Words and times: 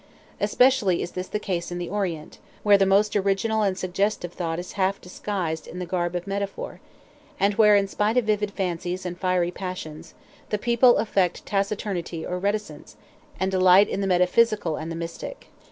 Especially 0.39 1.03
is 1.03 1.11
this 1.11 1.27
the 1.27 1.37
case 1.37 1.71
in 1.71 1.77
the 1.77 1.87
Orient, 1.91 2.39
where 2.63 2.75
the 2.75 2.87
most 2.87 3.15
original 3.15 3.61
and 3.61 3.77
suggestive 3.77 4.33
thought 4.33 4.57
is 4.57 4.71
half 4.71 4.99
disguised 4.99 5.67
in 5.67 5.77
the 5.77 5.85
garb 5.85 6.15
of 6.15 6.25
metaphor, 6.25 6.81
and 7.39 7.53
where, 7.53 7.75
in 7.75 7.87
spite 7.87 8.17
of 8.17 8.25
vivid 8.25 8.49
fancies 8.49 9.05
and 9.05 9.19
fiery 9.19 9.51
passions, 9.51 10.15
the 10.49 10.57
people 10.57 10.97
affect 10.97 11.45
taciturnity 11.45 12.25
or 12.25 12.39
reticence, 12.39 12.95
and 13.39 13.51
delight 13.51 13.87
in 13.87 14.01
the 14.01 14.07
metaphysical 14.07 14.75
and 14.75 14.91
the 14.91 14.95
mystic. 14.95 15.49